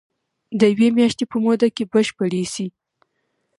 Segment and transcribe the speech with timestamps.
[0.59, 2.67] د يوې مياشتي په موده کي بشپړي سي.